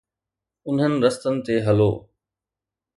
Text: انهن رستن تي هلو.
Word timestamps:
انهن 0.67 0.93
رستن 1.05 1.35
تي 1.45 1.55
هلو. 1.65 1.91